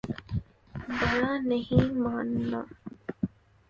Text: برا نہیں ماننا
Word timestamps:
برا 0.89 1.37
نہیں 1.39 1.93
ماننا 1.95 2.61